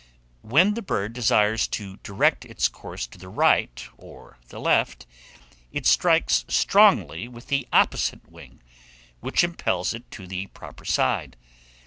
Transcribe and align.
When 0.41 0.73
the 0.73 0.81
bird 0.81 1.13
desires 1.13 1.67
to 1.67 1.97
direct 1.97 2.43
its 2.43 2.67
course 2.67 3.05
to 3.05 3.19
the 3.19 3.29
right 3.29 3.87
or 3.99 4.39
the 4.47 4.59
left, 4.59 5.05
it 5.71 5.85
strikes 5.85 6.43
strongly 6.47 7.27
with 7.27 7.49
the 7.49 7.67
opposite 7.71 8.27
wing, 8.27 8.63
which 9.19 9.43
impels 9.43 9.93
it 9.93 10.09
to 10.09 10.25
the 10.25 10.47
proper 10.47 10.85
side. 10.85 11.37